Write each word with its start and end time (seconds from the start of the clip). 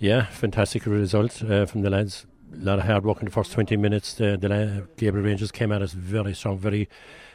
Yeah, 0.00 0.26
fantastic 0.26 0.86
result 0.86 1.42
uh, 1.42 1.66
from 1.66 1.82
the 1.82 1.90
lads. 1.90 2.24
A 2.52 2.64
lot 2.64 2.78
of 2.78 2.84
hard 2.84 3.04
work 3.04 3.18
in 3.18 3.24
the 3.24 3.32
first 3.32 3.50
20 3.50 3.76
minutes. 3.76 4.14
The, 4.14 4.36
the 4.36 4.86
Gabriel 4.96 5.26
Rangers 5.26 5.50
came 5.50 5.72
at 5.72 5.82
us 5.82 5.92
very 5.92 6.34
strong, 6.34 6.56
very, 6.56 6.88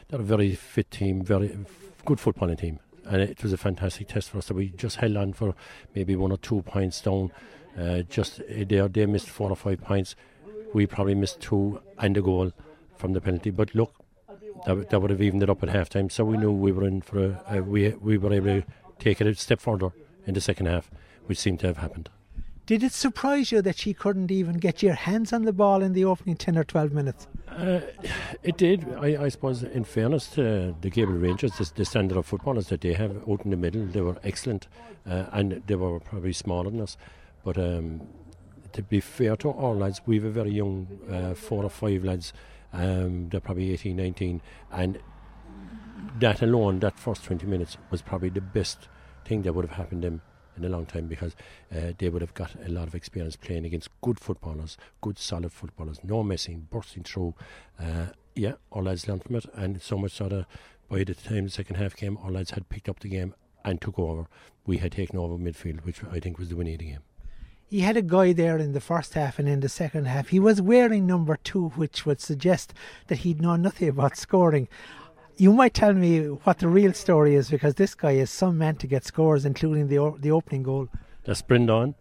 they're 0.08 0.20
a 0.20 0.22
very 0.22 0.54
fit 0.54 0.90
team, 0.90 1.22
very 1.22 1.58
good 2.06 2.16
footballing 2.16 2.58
team. 2.58 2.80
And 3.04 3.20
it 3.20 3.42
was 3.42 3.52
a 3.52 3.58
fantastic 3.58 4.08
test 4.08 4.30
for 4.30 4.38
us. 4.38 4.46
So 4.46 4.54
we 4.54 4.70
just 4.70 4.96
held 4.96 5.18
on 5.18 5.34
for 5.34 5.54
maybe 5.94 6.16
one 6.16 6.32
or 6.32 6.38
two 6.38 6.62
points 6.62 7.02
down. 7.02 7.32
Uh, 7.78 8.00
just 8.00 8.40
they, 8.48 8.64
they 8.64 9.04
missed 9.04 9.28
four 9.28 9.50
or 9.50 9.56
five 9.56 9.82
points. 9.82 10.16
We 10.72 10.86
probably 10.86 11.14
missed 11.14 11.40
two 11.40 11.82
and 11.98 12.16
a 12.16 12.22
goal 12.22 12.52
from 12.96 13.12
the 13.12 13.20
penalty. 13.20 13.50
But 13.50 13.74
look, 13.74 13.92
that, 14.64 14.88
that 14.88 15.00
would 15.00 15.10
have 15.10 15.20
evened 15.20 15.42
it 15.42 15.50
up 15.50 15.62
at 15.62 15.68
half 15.68 15.90
time. 15.90 16.08
So 16.08 16.24
we 16.24 16.38
knew 16.38 16.50
we 16.50 16.72
were 16.72 16.86
in 16.86 17.02
for 17.02 17.42
a, 17.46 17.60
we 17.60 17.90
we 17.90 18.16
were 18.16 18.32
able 18.32 18.62
to 18.62 18.64
take 18.98 19.20
it 19.20 19.26
a 19.26 19.34
step 19.34 19.60
further 19.60 19.90
in 20.26 20.32
the 20.32 20.40
second 20.40 20.64
half, 20.64 20.90
which 21.26 21.36
seemed 21.36 21.60
to 21.60 21.66
have 21.66 21.76
happened. 21.76 22.08
Did 22.66 22.82
it 22.82 22.94
surprise 22.94 23.52
you 23.52 23.60
that 23.60 23.76
she 23.76 23.92
couldn't 23.92 24.30
even 24.30 24.56
get 24.56 24.82
your 24.82 24.94
hands 24.94 25.34
on 25.34 25.42
the 25.42 25.52
ball 25.52 25.82
in 25.82 25.92
the 25.92 26.06
opening 26.06 26.36
10 26.36 26.56
or 26.56 26.64
12 26.64 26.92
minutes? 26.92 27.28
Uh, 27.46 27.80
it 28.42 28.56
did. 28.56 28.88
I, 28.94 29.24
I, 29.24 29.28
suppose, 29.28 29.62
in 29.62 29.84
fairness 29.84 30.28
to 30.28 30.74
the 30.80 30.88
Gabriel 30.88 31.20
Rangers, 31.20 31.58
the, 31.58 31.70
the, 31.74 31.84
standard 31.84 32.16
of 32.16 32.24
footballers 32.24 32.68
that 32.68 32.80
they 32.80 32.94
have 32.94 33.28
out 33.28 33.44
in 33.44 33.50
the 33.50 33.58
middle, 33.58 33.84
they 33.84 34.00
were 34.00 34.16
excellent 34.24 34.66
uh, 35.06 35.26
and 35.32 35.62
they 35.66 35.74
were 35.74 36.00
probably 36.00 36.32
smaller 36.32 36.70
than 36.70 36.80
us. 36.80 36.96
But 37.44 37.58
um, 37.58 38.00
to 38.72 38.82
be 38.82 39.00
fair 39.00 39.36
to 39.36 39.50
our 39.50 39.74
lads, 39.74 40.00
we 40.06 40.16
a 40.16 40.30
very 40.30 40.52
young 40.52 40.88
uh, 41.10 41.34
four 41.34 41.64
or 41.64 41.70
five 41.70 42.02
lads. 42.02 42.32
Um, 42.72 43.28
they're 43.28 43.40
probably 43.40 43.72
18, 43.74 43.94
19. 43.94 44.40
And 44.72 45.00
that 46.18 46.40
alone, 46.40 46.80
that 46.80 46.98
first 46.98 47.24
20 47.24 47.46
minutes, 47.46 47.76
was 47.90 48.00
probably 48.00 48.30
the 48.30 48.40
best 48.40 48.88
thing 49.26 49.42
that 49.42 49.52
would 49.52 49.66
have 49.66 49.76
happened 49.76 50.00
to 50.00 50.08
them 50.08 50.22
in 50.56 50.64
a 50.64 50.68
long 50.68 50.86
time 50.86 51.06
because 51.06 51.34
uh, 51.74 51.92
they 51.98 52.08
would 52.08 52.22
have 52.22 52.34
got 52.34 52.54
a 52.64 52.68
lot 52.68 52.86
of 52.86 52.94
experience 52.94 53.36
playing 53.36 53.64
against 53.64 53.88
good 54.00 54.20
footballers, 54.20 54.76
good 55.00 55.18
solid 55.18 55.52
footballers, 55.52 55.98
no 56.04 56.22
messing, 56.22 56.66
bursting 56.70 57.02
through. 57.02 57.34
Uh, 57.80 58.06
yeah, 58.34 58.54
our 58.72 58.82
lads 58.82 59.08
learned 59.08 59.24
from 59.24 59.36
it, 59.36 59.46
and 59.54 59.80
so 59.80 59.96
much 59.96 60.12
so 60.12 60.28
that 60.28 60.46
by 60.88 61.04
the 61.04 61.14
time 61.14 61.44
the 61.44 61.50
second 61.50 61.76
half 61.76 61.96
came, 61.96 62.18
our 62.18 62.30
lads 62.30 62.52
had 62.52 62.68
picked 62.68 62.88
up 62.88 63.00
the 63.00 63.08
game 63.08 63.34
and 63.64 63.80
took 63.80 63.98
over. 63.98 64.26
We 64.66 64.78
had 64.78 64.92
taken 64.92 65.18
over 65.18 65.36
midfield, 65.36 65.84
which 65.84 66.02
I 66.04 66.20
think 66.20 66.38
was 66.38 66.48
the 66.48 66.56
winning 66.56 66.78
game. 66.78 67.00
He 67.66 67.80
had 67.80 67.96
a 67.96 68.02
guy 68.02 68.32
there 68.32 68.58
in 68.58 68.72
the 68.72 68.80
first 68.80 69.14
half 69.14 69.38
and 69.38 69.48
in 69.48 69.60
the 69.60 69.68
second 69.68 70.04
half. 70.04 70.28
He 70.28 70.38
was 70.38 70.60
wearing 70.60 71.06
number 71.06 71.36
two, 71.36 71.70
which 71.70 72.04
would 72.04 72.20
suggest 72.20 72.74
that 73.08 73.18
he'd 73.18 73.40
know 73.40 73.56
nothing 73.56 73.88
about 73.88 74.16
scoring 74.16 74.68
you 75.36 75.52
might 75.52 75.74
tell 75.74 75.92
me 75.92 76.26
what 76.26 76.58
the 76.58 76.68
real 76.68 76.92
story 76.92 77.34
is 77.34 77.50
because 77.50 77.74
this 77.74 77.94
guy 77.94 78.12
is 78.12 78.30
some 78.30 78.58
man 78.58 78.76
to 78.76 78.86
get 78.86 79.04
scores, 79.04 79.44
including 79.44 79.88
the 79.88 80.14
the 80.18 80.30
opening 80.30 80.62
goal. 80.62 80.88
That's 81.24 81.42
Brendan, 81.42 81.94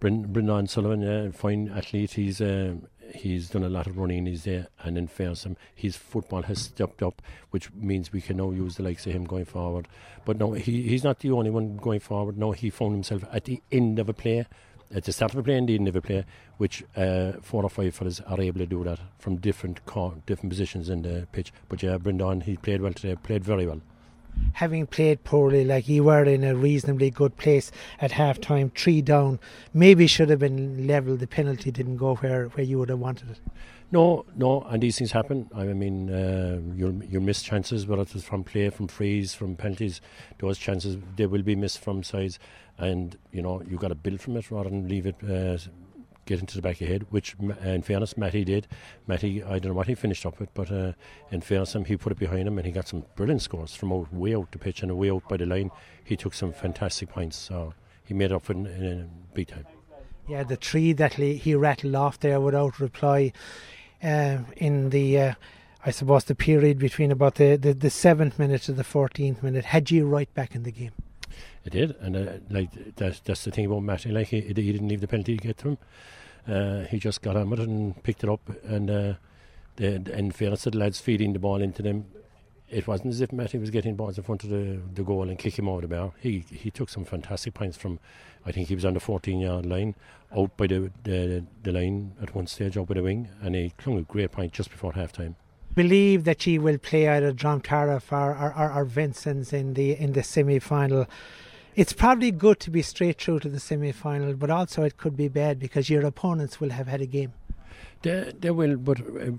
Brendan 0.00 0.66
Sullivan, 0.66 1.02
yeah, 1.02 1.30
fine 1.30 1.68
athlete. 1.68 2.12
He's 2.12 2.40
uh, 2.40 2.74
he's 3.14 3.50
done 3.50 3.64
a 3.64 3.68
lot 3.68 3.86
of 3.86 3.98
running. 3.98 4.26
He's 4.26 4.44
there, 4.44 4.68
and 4.82 4.98
in 4.98 5.06
fairness, 5.06 5.46
his 5.74 5.96
football 5.96 6.42
has 6.42 6.60
stepped 6.60 7.02
up, 7.02 7.22
which 7.50 7.72
means 7.72 8.12
we 8.12 8.20
can 8.20 8.38
now 8.38 8.50
use 8.50 8.76
the 8.76 8.82
likes 8.82 9.06
of 9.06 9.12
him 9.12 9.24
going 9.24 9.44
forward. 9.44 9.88
But 10.24 10.38
no, 10.38 10.52
he 10.52 10.82
he's 10.82 11.04
not 11.04 11.20
the 11.20 11.30
only 11.30 11.50
one 11.50 11.76
going 11.76 12.00
forward. 12.00 12.36
No, 12.36 12.52
he 12.52 12.70
found 12.70 12.92
himself 12.92 13.24
at 13.32 13.44
the 13.44 13.62
end 13.70 13.98
of 13.98 14.08
a 14.08 14.14
play 14.14 14.46
of 15.32 15.36
a 15.36 15.42
play 15.42 15.56
and 15.56 15.68
the 15.68 15.74
end 15.74 15.88
of 15.88 15.96
a 15.96 16.00
play, 16.00 16.24
which 16.58 16.84
uh, 16.96 17.32
four 17.42 17.62
or 17.62 17.70
five 17.70 17.94
fellas 17.94 18.20
are 18.20 18.40
able 18.40 18.58
to 18.60 18.66
do 18.66 18.84
that 18.84 18.98
from 19.18 19.36
different 19.36 19.84
different 20.26 20.50
positions 20.50 20.88
in 20.88 21.02
the 21.02 21.26
pitch. 21.32 21.52
But 21.68 21.82
yeah, 21.82 21.96
Brendan, 21.98 22.42
he 22.42 22.56
played 22.56 22.80
well 22.80 22.92
today, 22.92 23.16
played 23.16 23.44
very 23.44 23.66
well. 23.66 23.80
Having 24.54 24.86
played 24.86 25.22
poorly, 25.24 25.64
like 25.64 25.88
you 25.88 26.04
were 26.04 26.24
in 26.24 26.42
a 26.42 26.54
reasonably 26.54 27.10
good 27.10 27.36
place 27.36 27.70
at 28.00 28.12
half 28.12 28.40
time, 28.40 28.70
three 28.74 29.02
down, 29.02 29.38
maybe 29.74 30.06
should 30.06 30.30
have 30.30 30.38
been 30.38 30.86
level. 30.86 31.16
The 31.16 31.26
penalty 31.26 31.70
didn't 31.70 31.96
go 31.96 32.14
where, 32.16 32.46
where 32.46 32.64
you 32.64 32.78
would 32.78 32.88
have 32.88 32.98
wanted 32.98 33.30
it. 33.30 33.40
No, 33.92 34.24
no, 34.34 34.62
and 34.62 34.82
these 34.82 34.98
things 34.98 35.12
happen. 35.12 35.48
I 35.54 35.64
mean, 35.66 36.10
uh, 36.10 36.60
you'll 36.74 37.04
you 37.04 37.20
miss 37.20 37.42
chances, 37.42 37.86
whether 37.86 38.02
it's 38.02 38.24
from 38.24 38.42
play, 38.42 38.68
from 38.70 38.88
frees, 38.88 39.32
from 39.32 39.54
penalties. 39.54 40.00
Those 40.38 40.58
chances 40.58 40.96
they 41.14 41.26
will 41.26 41.42
be 41.42 41.54
missed 41.54 41.78
from 41.78 42.02
sides, 42.02 42.40
and 42.78 43.16
you 43.30 43.42
know 43.42 43.62
you've 43.68 43.80
got 43.80 43.88
to 43.88 43.94
build 43.94 44.20
from 44.20 44.36
it 44.36 44.50
rather 44.50 44.70
than 44.70 44.88
leave 44.88 45.06
it 45.06 45.16
uh, 45.22 45.58
get 46.26 46.40
into 46.40 46.56
the 46.56 46.62
back 46.62 46.76
of 46.76 46.80
your 46.82 46.90
head. 46.90 47.06
Which, 47.10 47.34
in 47.62 47.82
fairness, 47.82 48.16
Matty 48.16 48.44
did. 48.44 48.66
Matty, 49.06 49.42
I 49.42 49.58
don't 49.58 49.70
know 49.70 49.74
what 49.74 49.86
he 49.86 49.94
finished 49.94 50.26
up 50.26 50.38
with, 50.38 50.52
but 50.52 50.70
uh, 50.70 50.92
in 51.30 51.40
fairness, 51.40 51.74
him, 51.74 51.84
he 51.86 51.96
put 51.96 52.12
it 52.12 52.18
behind 52.18 52.46
him, 52.46 52.58
and 52.58 52.66
he 52.66 52.72
got 52.72 52.88
some 52.88 53.04
brilliant 53.14 53.42
scores 53.42 53.74
from 53.74 53.92
out, 53.92 54.12
way 54.12 54.34
out 54.34 54.52
the 54.52 54.58
pitch 54.58 54.82
and 54.82 54.96
way 54.96 55.10
out 55.10 55.28
by 55.28 55.38
the 55.38 55.46
line. 55.46 55.70
He 56.04 56.16
took 56.16 56.34
some 56.34 56.52
fantastic 56.52 57.08
points, 57.08 57.36
so 57.36 57.72
he 58.04 58.12
made 58.12 58.32
up 58.32 58.50
in, 58.50 58.66
in 58.66 59.00
a 59.00 59.34
big 59.34 59.48
time. 59.48 59.66
Yeah, 60.28 60.42
the 60.42 60.56
three 60.56 60.92
that 60.92 61.14
he 61.14 61.54
rattled 61.54 61.94
off 61.94 62.18
there 62.18 62.40
without 62.40 62.80
reply 62.80 63.32
uh, 64.02 64.38
in 64.56 64.90
the, 64.90 65.20
uh, 65.20 65.34
I 65.84 65.90
suppose, 65.92 66.24
the 66.24 66.34
period 66.34 66.78
between 66.78 67.12
about 67.12 67.36
the, 67.36 67.56
the, 67.56 67.72
the 67.74 67.90
seventh 67.90 68.38
minute 68.38 68.62
to 68.62 68.72
the 68.72 68.82
14th 68.82 69.42
minute 69.42 69.66
had 69.66 69.90
you 69.90 70.06
right 70.06 70.32
back 70.34 70.54
in 70.54 70.64
the 70.64 70.72
game. 70.72 70.92
It 71.64 71.70
did, 71.70 71.96
and 72.00 72.16
uh, 72.16 72.32
like 72.50 72.96
that's 72.96 73.20
that's 73.20 73.44
the 73.44 73.50
thing 73.50 73.66
about 73.66 73.82
Matty. 73.82 74.10
Like 74.10 74.28
he, 74.28 74.40
he 74.40 74.52
didn't 74.52 74.88
leave 74.88 75.00
the 75.00 75.08
penalty 75.08 75.36
to 75.36 75.46
get 75.46 75.58
to 75.58 75.70
him. 75.70 75.78
Uh, 76.48 76.80
he 76.84 76.98
just 76.98 77.22
got 77.22 77.36
on 77.36 77.50
with 77.50 77.60
it 77.60 77.68
and 77.68 78.00
picked 78.02 78.22
it 78.22 78.30
up. 78.30 78.40
And 78.64 78.90
uh, 78.90 79.14
the, 79.76 79.94
in 80.16 80.30
fairness 80.30 80.62
to 80.62 80.70
the 80.70 80.78
lads 80.78 81.00
feeding 81.00 81.32
the 81.32 81.38
ball 81.38 81.60
into 81.60 81.82
them, 81.82 82.06
it 82.68 82.86
wasn't 82.86 83.10
as 83.10 83.20
if 83.20 83.32
Matty 83.32 83.58
was 83.58 83.70
getting 83.70 83.94
balls 83.94 84.18
in 84.18 84.24
front 84.24 84.44
of 84.44 84.50
the, 84.50 84.80
the 84.94 85.02
goal 85.02 85.28
and 85.28 85.38
kicking 85.38 85.64
him 85.64 85.68
over 85.68 85.82
the 85.82 85.88
bar. 85.88 86.12
He 86.20 86.44
he 86.50 86.70
took 86.70 86.88
some 86.88 87.04
fantastic 87.04 87.54
points 87.54 87.76
from, 87.76 87.98
I 88.44 88.52
think 88.52 88.68
he 88.68 88.74
was 88.74 88.84
on 88.84 88.94
the 88.94 89.00
14 89.00 89.38
yard 89.40 89.66
line, 89.66 89.94
out 90.36 90.56
by 90.56 90.66
the, 90.66 90.90
the, 91.04 91.44
the 91.62 91.72
line 91.72 92.12
at 92.20 92.34
one 92.34 92.46
stage, 92.46 92.76
out 92.76 92.88
by 92.88 92.94
the 92.94 93.02
wing, 93.02 93.28
and 93.40 93.54
he 93.54 93.70
clung 93.76 93.98
a 93.98 94.02
great 94.02 94.32
point 94.32 94.52
just 94.52 94.70
before 94.70 94.92
half 94.92 95.12
time. 95.12 95.36
Believe 95.76 96.24
that 96.24 96.42
he 96.42 96.58
will 96.58 96.78
play 96.78 97.06
either 97.06 97.32
Dromtarriffe 97.32 98.10
or, 98.10 98.34
or, 98.34 98.54
or, 98.56 98.72
or 98.72 98.84
Vincent's 98.84 99.52
in 99.52 99.74
the 99.74 99.92
in 99.92 100.14
the 100.14 100.22
semi 100.22 100.58
final. 100.58 101.06
It's 101.76 101.92
probably 101.92 102.30
good 102.30 102.58
to 102.60 102.70
be 102.70 102.80
straight 102.80 103.20
through 103.20 103.40
to 103.40 103.50
the 103.50 103.60
semi 103.60 103.92
final, 103.92 104.32
but 104.34 104.50
also 104.50 104.82
it 104.82 104.96
could 104.96 105.16
be 105.16 105.28
bad 105.28 105.58
because 105.58 105.90
your 105.90 106.04
opponents 106.04 106.58
will 106.58 106.70
have 106.70 106.88
had 106.88 107.02
a 107.02 107.06
game. 107.06 107.34
They, 108.00 108.32
they 108.40 108.50
will, 108.50 108.78
but 108.78 109.00
uh, 109.00 109.32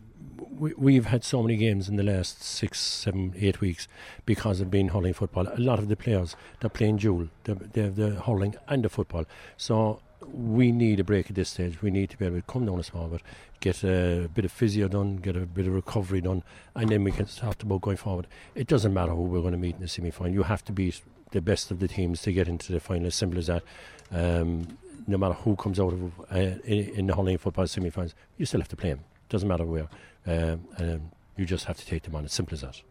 we, 0.59 0.95
have 0.95 1.05
had 1.05 1.23
so 1.23 1.41
many 1.41 1.57
games 1.57 1.89
in 1.89 1.95
the 1.95 2.03
last 2.03 2.43
six, 2.43 2.79
seven, 2.79 3.33
eight 3.37 3.59
weeks 3.59 3.87
because 4.25 4.61
of 4.61 4.69
being 4.69 4.89
hurling 4.89 5.13
football. 5.13 5.47
A 5.47 5.59
lot 5.59 5.79
of 5.79 5.87
the 5.87 5.95
players 5.95 6.35
they're 6.59 6.69
playing 6.69 6.97
dual, 6.97 7.29
they 7.45 7.53
they 7.53 7.81
have 7.81 7.95
the 7.95 8.11
hurling 8.21 8.55
and 8.67 8.83
the 8.83 8.89
football. 8.89 9.25
So 9.57 10.01
we 10.25 10.71
need 10.71 10.99
a 10.99 11.03
break 11.03 11.29
at 11.29 11.35
this 11.35 11.49
stage. 11.49 11.81
We 11.81 11.91
need 11.91 12.09
to 12.11 12.17
be 12.17 12.25
able 12.25 12.37
to 12.37 12.41
come 12.41 12.65
down 12.65 12.79
a 12.79 12.83
small 12.83 13.07
bit, 13.07 13.21
get 13.59 13.83
a 13.83 14.29
bit 14.33 14.45
of 14.45 14.51
physio 14.51 14.87
done, 14.87 15.17
get 15.17 15.35
a 15.35 15.45
bit 15.45 15.67
of 15.67 15.73
recovery 15.73 16.21
done, 16.21 16.43
and 16.75 16.89
then 16.89 17.03
we 17.03 17.11
can 17.11 17.27
start 17.27 17.61
about 17.63 17.81
going 17.81 17.97
forward. 17.97 18.27
It 18.55 18.67
doesn't 18.67 18.93
matter 18.93 19.11
who 19.11 19.23
we're 19.23 19.41
going 19.41 19.53
to 19.53 19.59
meet 19.59 19.75
in 19.75 19.81
the 19.81 19.87
semi 19.87 20.11
final. 20.11 20.33
You 20.33 20.43
have 20.43 20.63
to 20.65 20.71
beat 20.71 21.01
the 21.31 21.41
best 21.41 21.71
of 21.71 21.79
the 21.79 21.87
teams 21.87 22.21
to 22.23 22.31
get 22.31 22.47
into 22.47 22.71
the 22.71 22.79
final. 22.79 23.07
As 23.07 23.15
simple 23.15 23.39
as 23.39 23.47
that. 23.47 23.63
Um, 24.11 24.77
no 25.07 25.17
matter 25.17 25.35
who 25.35 25.55
comes 25.55 25.79
out 25.79 25.93
of 25.93 26.19
uh, 26.31 26.59
in, 26.65 27.07
the 27.07 27.15
hurling 27.15 27.37
football 27.37 27.67
semi 27.67 27.89
finals, 27.89 28.13
you 28.37 28.45
still 28.45 28.59
have 28.59 28.69
to 28.69 28.75
play 28.75 28.89
them. 28.89 29.01
Doesn't 29.29 29.47
matter 29.47 29.65
where. 29.65 29.87
Um, 30.25 30.65
um, 30.77 31.11
you 31.37 31.45
just 31.45 31.65
have 31.65 31.77
to 31.77 31.85
take 31.85 32.03
them 32.03 32.15
on. 32.15 32.25
As 32.25 32.33
simple 32.33 32.55
as 32.55 32.61
that. 32.61 32.81